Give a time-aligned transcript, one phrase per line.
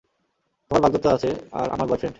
[0.71, 1.29] তোমার বাগদত্তা আছে
[1.51, 2.09] আর আমার বয়ফ্রেন্ড।